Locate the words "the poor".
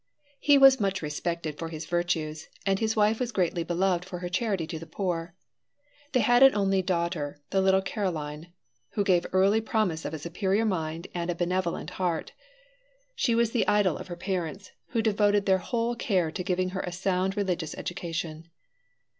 4.79-5.35